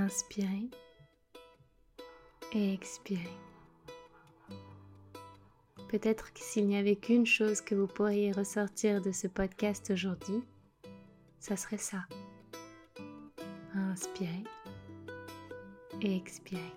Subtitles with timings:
[0.00, 0.70] Inspirez
[2.54, 3.36] et expirez.
[5.90, 10.42] Peut-être que s'il n'y avait qu'une chose que vous pourriez ressortir de ce podcast aujourd'hui,
[11.38, 12.06] ça serait ça.
[13.74, 14.42] Inspirez
[16.00, 16.72] et expirez.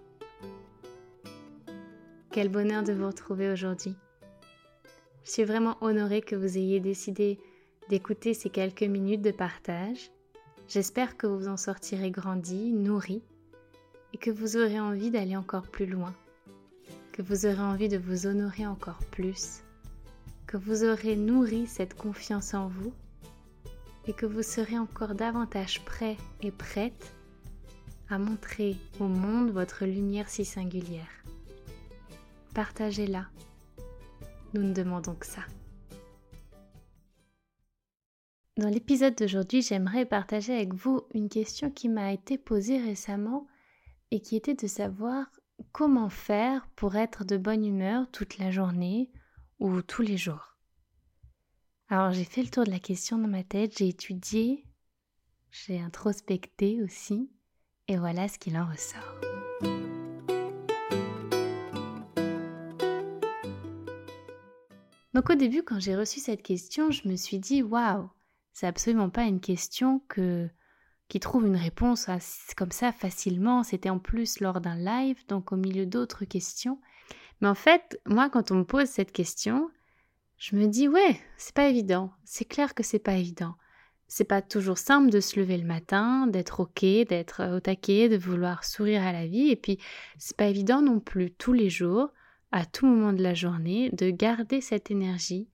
[2.32, 3.96] Quel bonheur de vous retrouver aujourd'hui.
[5.24, 7.40] Je suis vraiment honorée que vous ayez décidé
[7.88, 10.12] d'écouter ces quelques minutes de partage.
[10.68, 13.22] J'espère que vous en sortirez grandi, nourri,
[14.14, 16.14] et que vous aurez envie d'aller encore plus loin,
[17.12, 19.64] que vous aurez envie de vous honorer encore plus,
[20.48, 22.94] que vous aurez nourri cette confiance en vous,
[24.08, 27.14] et que vous serez encore davantage prêt et prête
[28.10, 31.24] à montrer au monde votre lumière si singulière
[32.54, 33.26] partagez-la.
[34.54, 35.42] Nous ne demandons que ça.
[38.56, 43.48] Dans l'épisode d'aujourd'hui, j'aimerais partager avec vous une question qui m'a été posée récemment
[44.12, 45.26] et qui était de savoir
[45.72, 49.10] comment faire pour être de bonne humeur toute la journée
[49.60, 50.56] ou tous les jours.
[51.90, 54.68] Alors j'ai fait le tour de la question dans ma tête, j'ai étudié,
[55.50, 57.32] j'ai introspecté aussi,
[57.88, 59.20] et voilà ce qu'il en ressort.
[65.16, 68.12] Donc au début, quand j'ai reçu cette question, je me suis dit waouh,
[68.54, 70.50] c'est absolument pas une question que
[71.10, 72.08] qui trouve une réponse
[72.58, 73.64] comme ça facilement.
[73.64, 76.80] C'était en plus lors d'un live, donc au milieu d'autres questions.
[77.42, 79.70] Mais en fait, moi, quand on me pose cette question,
[80.38, 82.12] je me dis ouais, c'est pas évident.
[82.24, 83.56] C'est clair que c'est pas évident.
[84.08, 88.18] C'est pas toujours simple de se lever le matin, d'être ok, d'être au taquet, de
[88.18, 89.50] vouloir sourire à la vie.
[89.50, 89.80] Et puis,
[90.18, 92.10] c'est pas évident non plus tous les jours
[92.52, 95.48] à tout moment de la journée de garder cette énergie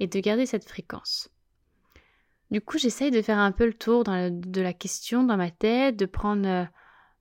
[0.00, 1.31] et de garder cette fréquence.
[2.52, 5.96] Du coup, j'essaye de faire un peu le tour de la question dans ma tête,
[5.96, 6.64] de prendre euh,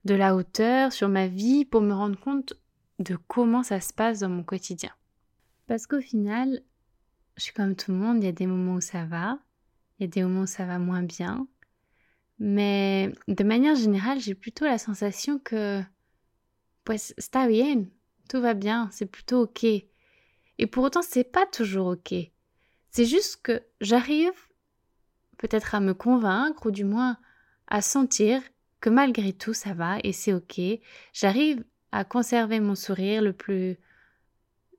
[0.03, 2.53] de la hauteur sur ma vie pour me rendre compte
[2.99, 4.91] de comment ça se passe dans mon quotidien.
[5.67, 6.61] Parce qu'au final,
[7.37, 9.39] je suis comme tout le monde, il y a des moments où ça va,
[9.97, 11.47] il y a des moments où ça va moins bien.
[12.37, 15.81] Mais de manière générale, j'ai plutôt la sensation que
[16.83, 17.85] pues está bien,
[18.27, 19.63] tout va bien, c'est plutôt ok.
[19.63, 22.13] Et pour autant, c'est pas toujours ok.
[22.89, 24.33] C'est juste que j'arrive
[25.41, 27.17] peut-être à me convaincre, ou du moins
[27.67, 28.41] à sentir
[28.79, 30.61] que malgré tout ça va et c'est ok.
[31.13, 33.77] J'arrive à conserver mon sourire le plus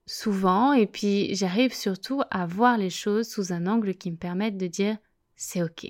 [0.07, 4.57] souvent et puis j'arrive surtout à voir les choses sous un angle qui me permette
[4.57, 4.97] de dire
[5.37, 5.87] c'est ok.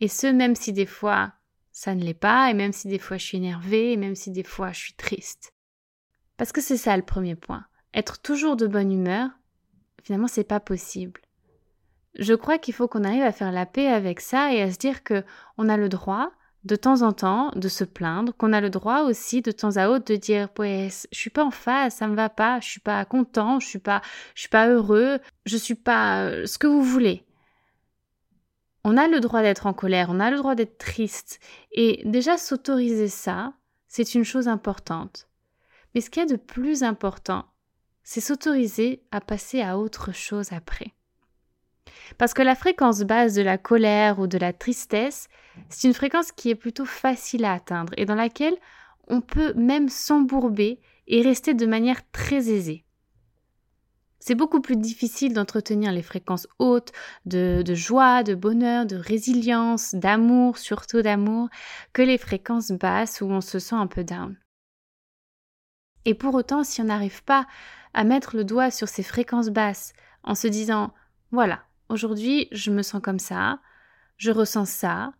[0.00, 1.32] Et ce, même si des fois
[1.72, 4.30] ça ne l'est pas, et même si des fois je suis énervée, et même si
[4.30, 5.52] des fois je suis triste.
[6.36, 7.66] Parce que c'est ça le premier point.
[7.92, 9.30] Être toujours de bonne humeur,
[10.02, 11.20] finalement, c'est pas possible.
[12.18, 14.78] Je crois qu'il faut qu'on arrive à faire la paix avec ça et à se
[14.78, 15.22] dire que
[15.58, 16.30] on a le droit
[16.64, 19.88] de temps en temps de se plaindre, qu'on a le droit aussi de temps à
[19.88, 22.80] autre de dire ouais, je suis pas en phase, ça me va pas, je suis
[22.80, 24.02] pas content, je suis pas
[24.34, 27.24] je suis pas heureux, je suis pas euh, ce que vous voulez.
[28.82, 31.38] On a le droit d'être en colère, on a le droit d'être triste
[31.72, 33.52] et déjà s'autoriser ça,
[33.86, 35.28] c'est une chose importante.
[35.94, 37.46] Mais ce qu'il y a de plus important,
[38.02, 40.94] c'est s'autoriser à passer à autre chose après.
[42.18, 45.28] Parce que la fréquence basse de la colère ou de la tristesse,
[45.68, 48.56] c'est une fréquence qui est plutôt facile à atteindre et dans laquelle
[49.08, 52.84] on peut même s'embourber et rester de manière très aisée.
[54.18, 56.90] C'est beaucoup plus difficile d'entretenir les fréquences hautes
[57.26, 61.48] de, joie, de bonheur, de résilience, d'amour, surtout d'amour,
[61.92, 64.36] que les fréquences basses où on se sent un peu down.
[66.06, 67.46] Et pour autant, si on n'arrive pas
[67.94, 69.92] à mettre le doigt sur ces fréquences basses
[70.24, 70.92] en se disant,
[71.30, 73.60] voilà, aujourd'hui je me sens comme ça,
[74.16, 75.12] je ressens ça,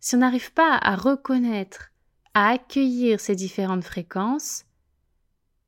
[0.00, 1.90] si on n'arrive pas à reconnaître,
[2.34, 4.64] à accueillir ces différentes fréquences,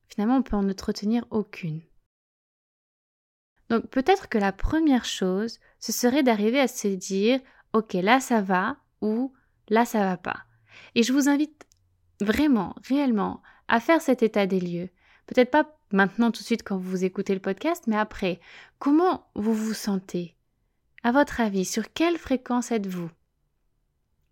[0.09, 1.81] finalement on peut en entretenir aucune.
[3.69, 7.41] Donc peut-être que la première chose, ce serait d'arriver à se dire,
[7.73, 9.33] ok, là ça va ou
[9.69, 10.45] là ça va pas.
[10.95, 11.67] Et je vous invite
[12.21, 14.89] vraiment, réellement, à faire cet état des lieux.
[15.29, 18.41] Peut-être pas maintenant tout de suite quand vous écoutez le podcast, mais après.
[18.79, 20.35] Comment vous vous sentez?
[21.05, 23.11] À votre avis, sur quelle fréquence êtes-vous?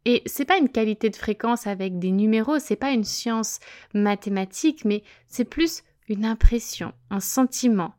[0.06, 3.58] Et c'est pas une qualité de fréquence avec des numéros, c'est pas une science
[3.92, 7.94] mathématique, mais c'est plus une impression, un sentiment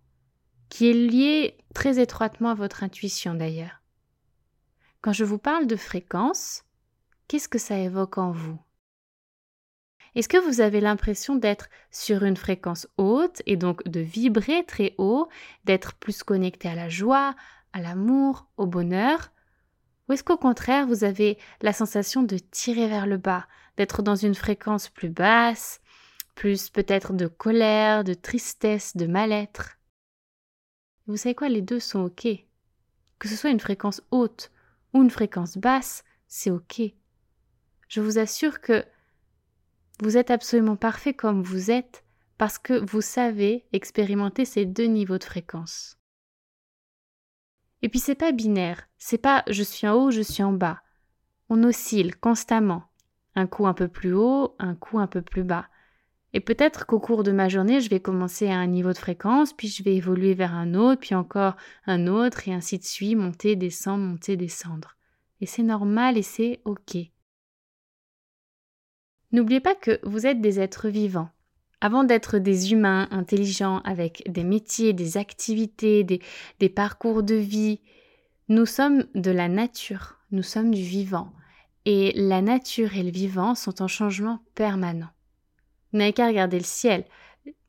[0.69, 3.81] qui est lié très étroitement à votre intuition d'ailleurs.
[5.01, 6.63] Quand je vous parle de fréquence,
[7.27, 8.59] qu'est-ce que ça évoque en vous?
[10.17, 14.95] Est-ce que vous avez l'impression d'être sur une fréquence haute et donc de vibrer très
[14.97, 15.29] haut,
[15.63, 17.35] d'être plus connecté à la joie,
[17.71, 19.29] à l'amour, au bonheur?
[20.09, 23.47] Ou est-ce qu'au contraire vous avez la sensation de tirer vers le bas,
[23.77, 25.81] d'être dans une fréquence plus basse,
[26.33, 29.77] plus peut-être de colère, de tristesse, de mal-être?
[31.05, 32.27] Vous savez quoi, les deux sont OK.
[33.19, 34.49] Que ce soit une fréquence haute
[34.93, 36.81] ou une fréquence basse, c'est OK.
[37.87, 38.83] Je vous assure que
[40.01, 42.03] vous êtes absolument parfait comme vous êtes
[42.37, 45.97] parce que vous savez expérimenter ces deux niveaux de fréquence.
[47.81, 50.81] Et puis c'est pas binaire, c'est pas je suis en haut, je suis en bas.
[51.49, 52.83] On oscille constamment.
[53.35, 55.67] Un coup un peu plus haut, un coup un peu plus bas.
[56.33, 59.53] Et peut-être qu'au cours de ma journée, je vais commencer à un niveau de fréquence,
[59.53, 61.55] puis je vais évoluer vers un autre, puis encore
[61.85, 64.97] un autre, et ainsi de suite, monter, descendre, monter, descendre.
[65.39, 66.97] Et c'est normal et c'est OK.
[69.33, 71.29] N'oubliez pas que vous êtes des êtres vivants.
[71.81, 77.81] Avant d'être des humains intelligents avec des métiers, des activités, des, parcours de vie,
[78.47, 81.33] nous sommes de la nature, nous sommes du vivant.
[81.85, 85.09] Et la nature et le vivant sont en changement permanent.
[85.91, 87.05] Vous n'avez qu'à regarder le ciel.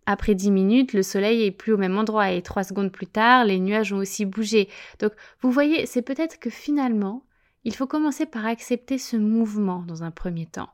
[0.06, 3.44] Après dix minutes, le soleil est plus au même endroit et trois secondes plus tard,
[3.44, 4.69] les nuages ont aussi bougé.
[5.00, 5.12] Donc,
[5.43, 7.25] vous voyez, c'est peut-être que finalement,
[7.64, 10.70] il faut commencer par accepter ce mouvement dans un premier temps.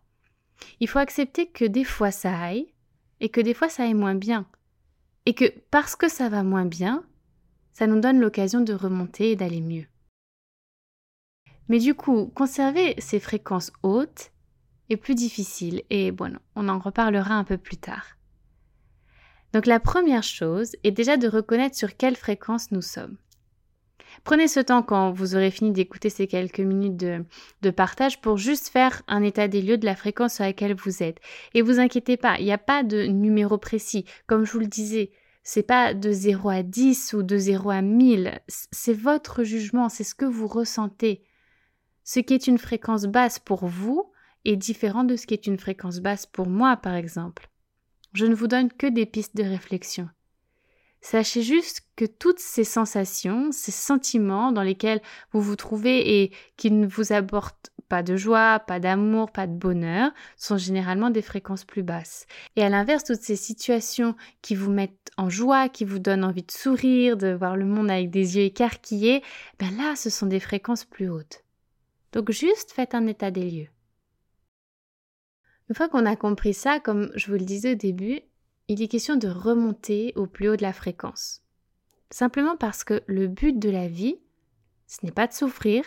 [0.81, 2.73] Il faut accepter que des fois ça aille
[3.21, 4.47] et que des fois ça aille moins bien.
[5.27, 7.05] Et que parce que ça va moins bien,
[7.73, 9.87] ça nous donne l'occasion de remonter et d'aller mieux.
[11.69, 14.31] Mais du coup, conserver ces fréquences hautes
[14.91, 18.05] est plus difficile et bon, on en reparlera un peu plus tard.
[19.55, 23.17] Donc la première chose est déjà de reconnaître sur quelle fréquence nous sommes.
[24.23, 28.69] Prenez ce temps quand vous aurez fini d'écouter ces quelques minutes de, partage pour juste
[28.69, 31.19] faire un état des lieux de la fréquence sur laquelle vous êtes.
[31.55, 34.05] Et vous inquiétez pas, il n'y a pas de numéro précis.
[34.27, 35.11] Comme je vous le disais,
[35.43, 38.41] c'est pas de 0 à 10 ou de 0 à 1000.
[38.49, 41.25] C'est votre jugement, c'est ce que vous ressentez.
[42.05, 44.11] Ce qui est une fréquence basse pour vous
[44.45, 47.49] est différent de ce qui est une fréquence basse pour moi, par exemple.
[48.13, 50.09] Je ne vous donne que des pistes de réflexion.
[51.05, 55.03] Sachez juste que toutes ces sensations, ces sentiments dans lesquels
[55.33, 59.53] vous vous trouvez et qui ne vous apportent pas de joie, pas d'amour, pas de
[59.53, 62.25] bonheur, sont généralement des fréquences plus basses.
[62.57, 66.43] Et à l'inverse, toutes ces situations qui vous mettent en joie, qui vous donnent envie
[66.43, 69.23] de sourire, de voir le monde avec des yeux écarquillés,
[69.59, 71.45] ben là, ce sont des fréquences plus hautes.
[72.13, 73.69] Donc juste faites un état des lieux.
[75.69, 78.23] Une fois qu'on a compris ça, comme je vous le disais au début,
[78.69, 81.43] il est question de remonter au plus haut de la fréquence.
[82.11, 84.19] Simplement parce que le but de la vie,
[84.87, 85.85] ce n'est pas de souffrir,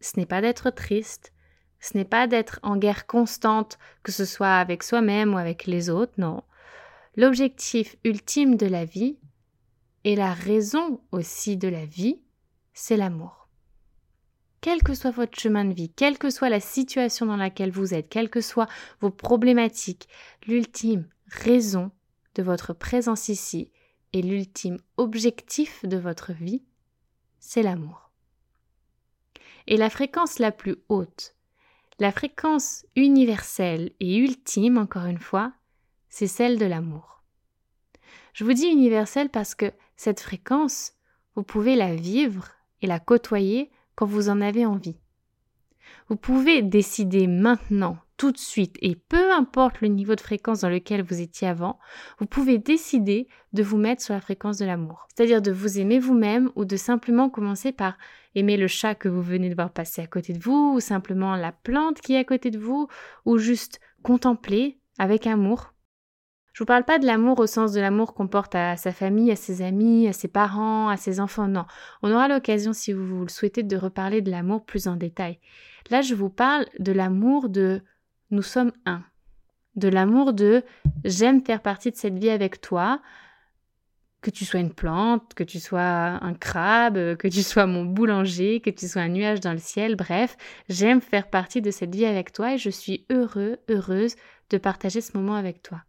[0.00, 1.32] ce n'est pas d'être triste,
[1.80, 5.90] ce n'est pas d'être en guerre constante, que ce soit avec soi-même ou avec les
[5.90, 6.42] autres, non.
[7.16, 9.18] L'objectif ultime de la vie,
[10.04, 12.22] et la raison aussi de la vie,
[12.72, 13.48] c'est l'amour.
[14.60, 17.94] Quel que soit votre chemin de vie, quelle que soit la situation dans laquelle vous
[17.94, 18.68] êtes, quelles que soient
[19.00, 20.08] vos problématiques,
[20.46, 21.90] l'ultime raison
[22.34, 23.70] de votre présence ici
[24.12, 26.62] et l'ultime objectif de votre vie,
[27.38, 28.10] c'est l'amour.
[29.66, 31.34] Et la fréquence la plus haute,
[31.98, 35.52] la fréquence universelle et ultime, encore une fois,
[36.08, 37.22] c'est celle de l'amour.
[38.32, 40.92] Je vous dis universelle parce que cette fréquence,
[41.34, 42.48] vous pouvez la vivre
[42.82, 44.96] et la côtoyer quand vous en avez envie.
[46.08, 50.68] Vous pouvez décider maintenant tout de suite et peu importe le niveau de fréquence dans
[50.68, 51.78] lequel vous étiez avant,
[52.18, 55.06] vous pouvez décider de vous mettre sur la fréquence de l'amour.
[55.14, 57.96] C'est-à-dire de vous aimer vous-même ou de simplement commencer par
[58.34, 61.36] aimer le chat que vous venez de voir passer à côté de vous ou simplement
[61.36, 62.88] la plante qui est à côté de vous
[63.24, 65.72] ou juste contempler avec amour.
[66.52, 69.30] Je vous parle pas de l'amour au sens de l'amour qu'on porte à sa famille,
[69.30, 71.66] à ses amis, à ses parents, à ses enfants, non.
[72.02, 75.38] On aura l'occasion, si vous le souhaitez, de reparler de l'amour plus en détail.
[75.88, 77.80] Là, je vous parle de l'amour de
[78.30, 79.02] nous sommes un.
[79.76, 80.64] De l'amour de
[81.04, 83.00] j'aime faire partie de cette vie avec toi,
[84.20, 88.60] que tu sois une plante, que tu sois un crabe, que tu sois mon boulanger,
[88.60, 90.36] que tu sois un nuage dans le ciel, bref,
[90.68, 94.16] j'aime faire partie de cette vie avec toi et je suis heureux, heureuse
[94.50, 95.84] de partager ce moment avec toi.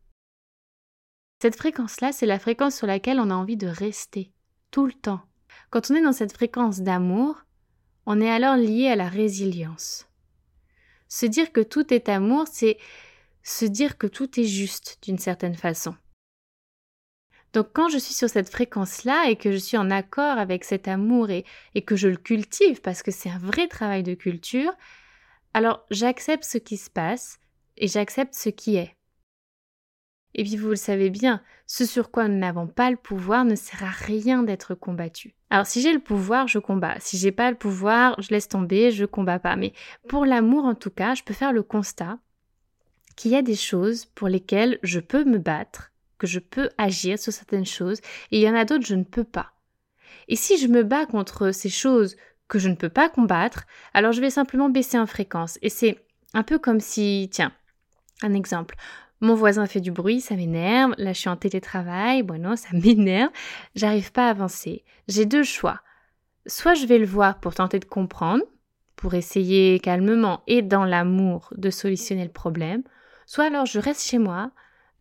[1.42, 4.32] Cette fréquence-là, c'est la fréquence sur laquelle on a envie de rester,
[4.72, 5.22] tout le temps.
[5.70, 7.46] Quand on est dans cette fréquence d'amour,
[8.06, 10.09] on est alors lié à la résilience.
[11.10, 12.78] Se dire que tout est amour, c'est
[13.44, 15.96] se dire que tout est juste d'une certaine façon.
[17.54, 20.88] Donc quand je suis sur cette fréquence-là et que je suis en accord avec cet
[20.88, 21.46] amour et,
[21.86, 24.72] que je le cultive, parce que c'est un vrai travail de culture,
[25.56, 27.40] alors j'accepte ce qui se passe
[27.78, 28.96] et j'accepte ce qui est.
[30.36, 33.56] Et puis vous le savez bien, ce sur quoi nous n'avons pas le pouvoir ne
[33.56, 35.34] sert à rien d'être combattu.
[35.50, 37.00] Alors si j'ai le pouvoir, je combats.
[37.00, 39.56] Si j'ai pas le pouvoir, je laisse tomber, je combats pas.
[39.56, 39.74] Mais
[40.08, 42.20] pour l'amour en tout cas, je peux faire le constat
[43.16, 47.20] qu'il y a des choses pour lesquelles je peux me battre, que je peux agir
[47.20, 48.00] sur certaines choses,
[48.32, 49.52] et il y en a d'autres je ne peux pas.
[50.30, 52.16] Et si je me bats contre ces choses
[52.48, 55.60] que je ne peux pas combattre, alors je vais simplement baisser en fréquence.
[55.62, 57.52] Et c'est un peu comme si, tiens,
[58.22, 58.76] un exemple.
[59.22, 60.94] Mon voisin fait du bruit, ça m'énerve.
[60.98, 62.24] Là, je suis en télétravail.
[62.24, 63.32] Bon, ça m'énerve.
[63.76, 64.84] J'arrive pas à avancer.
[65.08, 65.82] J'ai deux choix.
[66.46, 68.44] Soit je vais le voir pour tenter de comprendre,
[68.96, 72.84] pour essayer calmement et dans l'amour de solutionner le problème.
[73.26, 74.52] Soit alors je reste chez moi,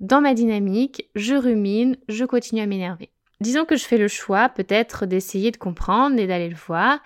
[0.00, 3.10] dans ma dynamique, je rumine, je continue à m'énerver.
[3.40, 6.98] Disons que je fais le choix peut-être d'essayer de comprendre et d'aller le voir,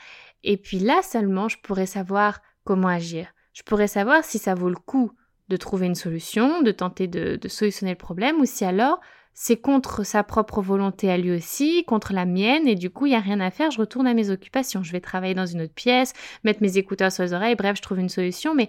[0.45, 3.29] et puis là seulement je pourrais savoir comment agir.
[3.53, 5.13] Je pourrais savoir si ça vaut le coup
[5.53, 9.01] de trouver une solution, de tenter de, solutionner le problème, ou si alors
[9.35, 13.11] c'est contre sa propre volonté à lui aussi, contre la mienne, et du coup il
[13.11, 14.83] n'y a rien à faire, je retourne à mes occupations.
[14.83, 17.83] Je vais travailler dans une autre pièce, mettre mes écouteurs sur les oreilles, bref, je
[17.83, 18.69] trouve une solution, mais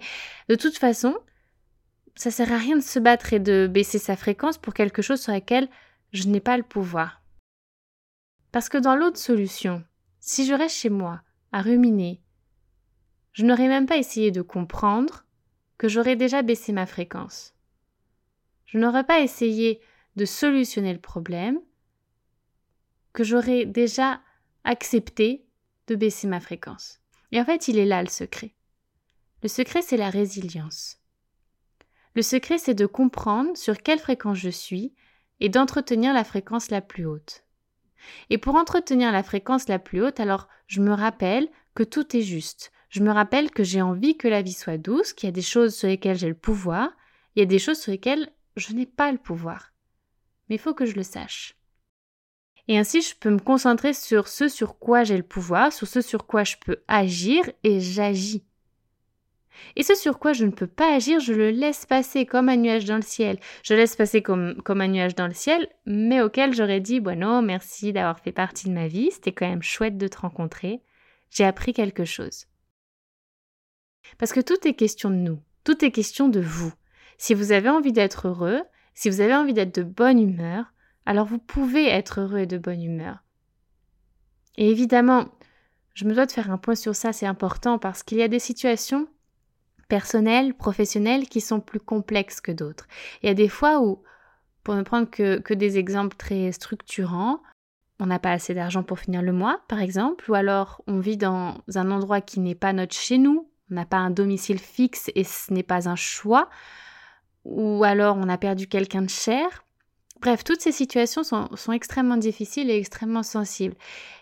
[0.50, 1.16] de toute façon,
[2.16, 5.22] ça sert à rien de se battre et de baisser sa fréquence pour quelque chose
[5.22, 5.68] sur laquelle
[6.12, 7.22] je n'ai pas le pouvoir.
[8.52, 9.82] Parce que dans l'autre solution,
[10.20, 12.20] si je reste chez moi, à ruminer,
[13.32, 15.23] je n'aurais même pas essayé de comprendre
[15.78, 17.54] que j'aurais déjà baissé ma fréquence.
[18.66, 19.80] Je n'aurais pas essayé
[20.16, 21.60] de solutionner le problème,
[23.12, 24.20] que j'aurais déjà
[24.64, 25.46] accepté
[25.86, 27.00] de baisser ma fréquence.
[27.32, 28.54] Et en fait, il est là le secret.
[29.42, 30.98] Le secret, c'est la résilience.
[32.14, 34.94] Le secret, c'est de comprendre sur quelle fréquence je suis
[35.40, 37.44] et d'entretenir la fréquence la plus haute.
[38.30, 42.22] Et pour entretenir la fréquence la plus haute, alors je me rappelle que tout est
[42.22, 42.72] juste.
[42.94, 45.42] Je me rappelle que j'ai envie que la vie soit douce, qu'il y a des
[45.42, 46.90] choses sur lesquelles j'ai le pouvoir,
[47.34, 49.72] il y a des choses sur lesquelles je n'ai pas le pouvoir.
[50.48, 51.56] Mais il faut que je le sache.
[52.68, 56.02] Et ainsi, je peux me concentrer sur ce sur quoi j'ai le pouvoir, sur ce
[56.02, 58.44] sur quoi je peux agir, et j'agis.
[59.74, 62.56] Et ce sur quoi je ne peux pas agir, je le laisse passer comme un
[62.56, 63.40] nuage dans le ciel.
[63.64, 67.42] Je laisse passer comme, comme un nuage dans le ciel, mais auquel j'aurais dit, bueno,
[67.42, 70.80] merci d'avoir fait partie de ma vie, c'était quand même chouette de te rencontrer,
[71.28, 72.46] j'ai appris quelque chose.
[74.18, 76.72] Parce que tout est question de nous, tout est question de vous.
[77.18, 78.62] Si vous avez envie d'être heureux,
[78.94, 80.72] si vous avez envie d'être de bonne humeur,
[81.06, 83.18] alors vous pouvez être heureux et de bonne humeur.
[84.56, 85.26] Et évidemment,
[85.94, 88.28] je me dois de faire un point sur ça, c'est important parce qu'il y a
[88.28, 89.08] des situations
[89.88, 92.86] personnels, professionnels qui sont plus complexes que d'autres.
[93.22, 94.02] Il y a des fois où,
[94.62, 97.40] pour ne prendre que des exemples très structurants,
[98.00, 101.16] on n'a pas assez d'argent pour finir le mois, par exemple, ou alors on vit
[101.16, 105.10] dans un endroit qui n'est pas notre chez nous, on n'a pas un domicile fixe
[105.14, 106.48] et ce n'est pas un choix,
[107.44, 109.64] ou alors on a perdu quelqu'un de cher.
[110.20, 113.76] Bref, toutes ces situations sont, extrêmement difficiles et extrêmement sensibles.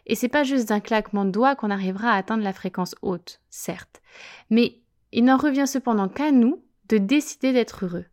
[0.07, 3.41] Et c'est pas juste d'un claquement de doigts qu'on arrivera à atteindre la fréquence haute,
[3.51, 4.03] certes.
[4.51, 4.81] Mais
[5.13, 8.07] il n'en revient cependant qu'à nous de décider d'être heureux.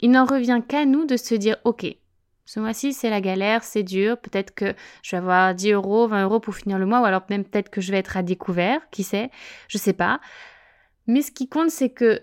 [0.00, 1.84] Il n'en revient qu'à nous de se dire Ok,
[2.48, 6.24] ce mois-ci c'est la galère, c'est dur, peut-être que je vais avoir 10 euros, 20
[6.24, 8.88] euros pour finir le mois, ou alors même peut-être que je vais être à découvert,
[8.88, 9.30] qui sait,
[9.68, 10.18] je sais pas.
[11.06, 12.22] Mais ce qui compte, c'est que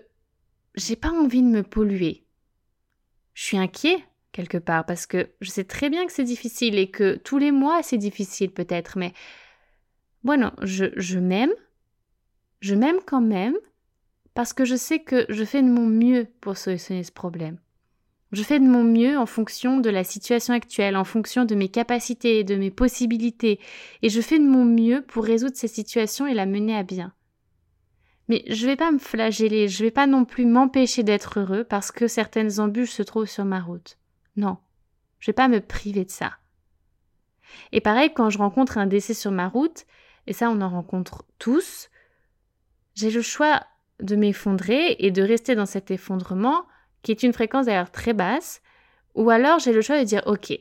[0.74, 2.24] j'ai pas envie de me polluer.
[3.34, 6.90] Je suis inquiet quelque part parce que je sais très bien que c'est difficile et
[6.90, 9.12] que tous les mois c'est difficile peut-être, mais
[10.24, 11.52] bon, je, je m'aime,
[12.58, 13.54] je m'aime quand même
[14.34, 17.58] parce que je sais que je fais de mon mieux pour solutionner ce problème.
[18.32, 21.68] Je fais de mon mieux en fonction de la situation actuelle, en fonction de mes
[21.68, 23.60] capacités et de mes possibilités,
[24.02, 27.12] et je fais de mon mieux pour résoudre cette situation et la mener à bien.
[28.28, 31.38] Mais je ne vais pas me flageller, je ne vais pas non plus m'empêcher d'être
[31.38, 33.98] heureux parce que certaines embûches se trouvent sur ma route.
[34.36, 34.58] Non,
[35.20, 36.32] je ne vais pas me priver de ça.
[37.70, 39.86] Et pareil, quand je rencontre un décès sur ma route,
[40.26, 41.88] et ça on en rencontre tous,
[42.94, 43.62] j'ai le choix
[44.00, 46.66] de m'effondrer et de rester dans cet effondrement,
[47.06, 48.60] qui est une fréquence d'ailleurs très basse,
[49.14, 50.52] ou alors j'ai le choix de dire ok,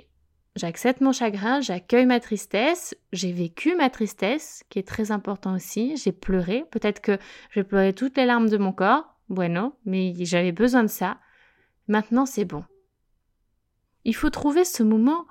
[0.56, 5.98] j'accepte mon chagrin, j'accueille ma tristesse, j'ai vécu ma tristesse, qui est très important aussi,
[5.98, 7.18] j'ai pleuré, peut-être que
[7.50, 11.18] j'ai pleuré toutes les larmes de mon corps, bueno, mais j'avais besoin de ça,
[11.88, 12.64] maintenant c'est bon.
[14.04, 15.26] Il faut trouver ce moment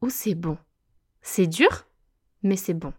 [0.00, 0.56] où c'est bon.
[1.20, 1.84] C'est dur,
[2.42, 2.94] mais c'est bon.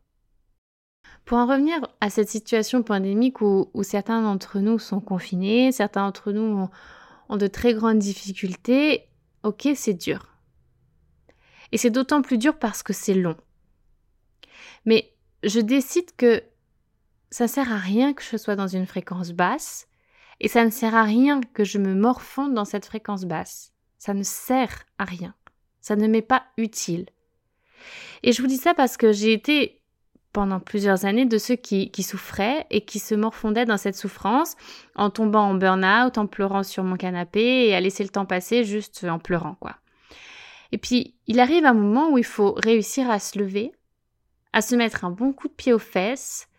[1.26, 6.32] Pour en revenir à cette situation pandémique où, certains d'entre nous sont confinés, certains d'entre
[6.32, 6.70] nous ont,
[7.30, 9.08] de très grandes difficultés,
[9.44, 10.36] ok, c'est dur.
[11.72, 13.38] Et c'est d'autant plus dur parce que c'est long.
[14.86, 15.14] Mais
[15.44, 16.44] je décide que
[17.32, 19.88] ça ne sert à rien que je sois dans une fréquence basse
[20.40, 23.74] et ça ne sert à rien que je me morfonde dans cette fréquence basse.
[23.98, 25.34] Ça ne sert à rien.
[25.82, 27.08] Ça ne m'est pas utile.
[28.24, 29.82] Et je vous dis ça parce que j'ai été
[30.36, 34.58] pendant plusieurs années de ceux qui, souffraient et qui se morfondaient dans cette souffrance
[34.98, 38.66] en tombant en burn-out, en pleurant sur mon canapé et à laisser le temps passer
[38.66, 39.78] juste en pleurant, quoi.
[40.74, 43.72] Et puis, il arrive un moment où il faut réussir à se lever,
[44.52, 46.50] à se mettre un bon coup de pied aux fesses,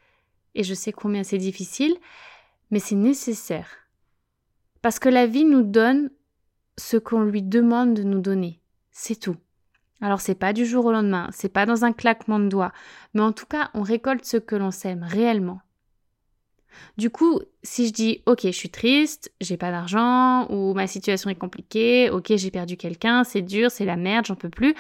[0.54, 1.99] et je sais combien c'est difficile,
[2.71, 3.68] mais c'est nécessaire.
[4.80, 6.09] Parce que la vie nous donne
[6.78, 8.59] ce qu'on lui demande de nous donner.
[8.90, 9.37] C'est tout.
[10.00, 12.73] Alors c'est pas du jour au lendemain, c'est pas dans un claquement de doigts,
[13.15, 15.61] mais en tout cas on récolte ce que l'on sème réellement.
[16.99, 21.31] Du coup, si je dis OK, je suis triste, j'ai pas d'argent ou ma situation
[21.31, 24.75] est compliquée, OK, j'ai perdu quelqu'un, c'est dur, c'est la merde, j'en peux plus,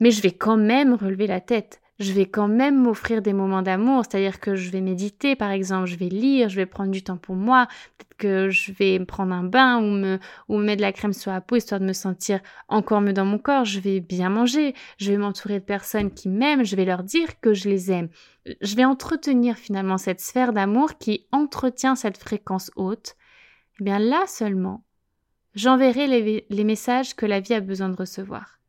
[0.00, 3.62] mais je vais quand même relever la tête je vais quand même m'offrir des moments
[3.62, 7.02] d'amour, c'est-à-dire que je vais méditer par exemple, je vais lire, je vais prendre du
[7.02, 7.66] temps pour moi,
[7.96, 10.18] peut-être que je vais prendre un bain ou me,
[10.48, 13.24] ou mettre de la crème sur la peau histoire de me sentir encore mieux dans
[13.24, 16.84] mon corps, je vais bien manger, je vais m'entourer de personnes qui m'aiment, je vais
[16.84, 18.08] leur dire que je les aime.
[18.60, 23.14] Je vais entretenir finalement cette sphère d'amour qui entretient cette fréquence haute.
[23.74, 24.84] Et eh bien là seulement,
[25.54, 28.61] j'enverrai les messages que la vie a besoin de recevoir.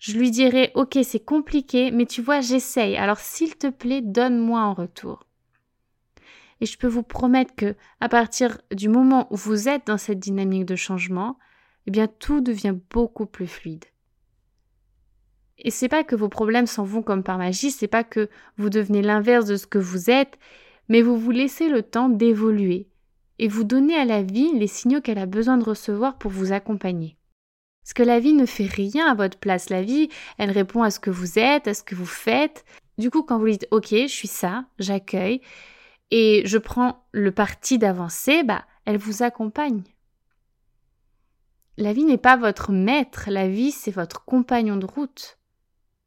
[0.00, 4.60] Je lui dirai Ok, c'est compliqué, mais tu vois, j'essaye, alors s'il te plaît, donne-moi
[4.60, 5.26] en retour.
[6.62, 10.18] Et je peux vous promettre que, à partir du moment où vous êtes dans cette
[10.18, 11.38] dynamique de changement,
[11.86, 13.84] eh bien, tout devient beaucoup plus fluide.
[15.58, 18.70] Et c'est pas que vos problèmes s'en vont comme par magie, c'est pas que vous
[18.70, 20.38] devenez l'inverse de ce que vous êtes,
[20.88, 22.88] mais vous vous laissez le temps d'évoluer
[23.38, 26.52] et vous donnez à la vie les signaux qu'elle a besoin de recevoir pour vous
[26.52, 27.16] accompagner.
[27.90, 29.68] Parce que la vie ne fait rien à votre place.
[29.68, 32.64] La vie, elle répond à ce que vous êtes, à ce que vous faites.
[32.98, 35.40] Du coup, quand vous dites OK, je suis ça, j'accueille
[36.12, 39.82] et je prends le parti d'avancer, bah, elle vous accompagne.
[41.78, 45.40] La vie n'est pas votre maître, la vie c'est votre compagnon de route.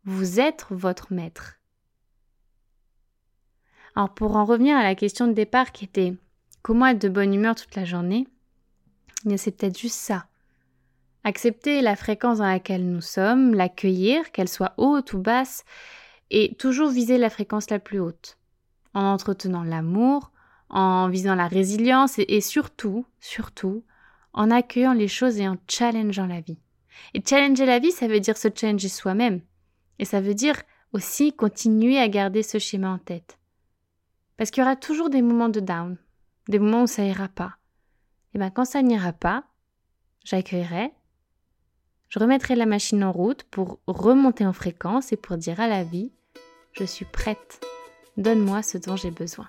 [0.06, 1.56] Vous êtes votre maître.
[3.98, 6.14] Alors pour en revenir à la question de départ qui était
[6.62, 8.26] comment être de bonne humeur toute la journée,
[9.30, 10.28] eh c'est peut-être juste ça.
[11.26, 15.64] Accepter la fréquence dans laquelle nous sommes, l'accueillir, qu'elle soit haute ou basse,
[16.30, 18.38] et toujours viser la fréquence la plus haute,
[18.94, 20.32] en entretenant l'amour,
[20.70, 23.84] en visant la résilience et, surtout, surtout,
[24.34, 26.60] en accueillant les choses et en challengeant la vie.
[27.14, 29.42] Et challenger la vie, ça veut dire se challenger soi-même.
[30.00, 33.38] Et ça veut dire aussi continuer à garder ce schéma en tête.
[34.38, 35.98] Parce qu'il y aura toujours des moments de down,
[36.50, 37.58] des moments où ça ira pas.
[38.34, 39.44] Et bien quand ça n'ira pas,
[40.24, 40.92] j'accueillerai,
[42.14, 45.84] je remettrai la machine en route pour remonter en fréquence et pour dire à la
[45.84, 46.12] vie,
[46.74, 47.60] je suis prête,
[48.18, 49.48] donne-moi ce dont j'ai besoin.